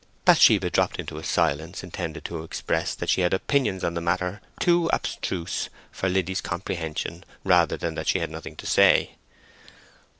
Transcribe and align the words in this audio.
Bathsheba 0.25 0.71
dropped 0.71 0.97
into 0.99 1.19
a 1.19 1.23
silence 1.23 1.83
intended 1.83 2.25
to 2.25 2.41
express 2.41 2.95
that 2.95 3.07
she 3.07 3.21
had 3.21 3.35
opinions 3.35 3.83
on 3.83 3.93
the 3.93 4.01
matter 4.01 4.41
too 4.59 4.89
abstruse 4.91 5.69
for 5.91 6.09
Liddy's 6.09 6.41
comprehension, 6.41 7.23
rather 7.43 7.77
than 7.77 7.93
that 7.93 8.07
she 8.07 8.17
had 8.17 8.31
nothing 8.31 8.55
to 8.55 8.65
say. 8.65 9.11